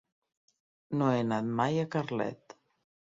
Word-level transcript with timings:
No 1.01 1.09
he 1.15 1.19
anat 1.25 1.51
mai 1.59 1.77
a 1.83 1.83
Carlet. 1.97 2.57